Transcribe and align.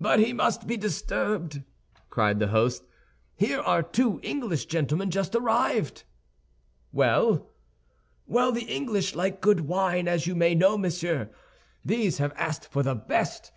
"But 0.00 0.20
he 0.20 0.32
must 0.32 0.68
be 0.68 0.76
disturbed," 0.76 1.64
cried 2.08 2.38
the 2.38 2.46
host; 2.54 2.84
"Here 3.34 3.58
are 3.58 3.82
two 3.82 4.20
English 4.22 4.66
gentlemen 4.66 5.10
just 5.10 5.34
arrived." 5.34 6.04
"Well?" 6.92 7.48
"Well, 8.28 8.52
the 8.52 8.66
English 8.66 9.16
like 9.16 9.40
good 9.40 9.62
wine, 9.62 10.06
as 10.06 10.28
you 10.28 10.36
may 10.36 10.54
know, 10.54 10.78
monsieur; 10.78 11.30
these 11.84 12.18
have 12.18 12.32
asked 12.36 12.70
for 12.70 12.84
the 12.84 12.94
best. 12.94 13.48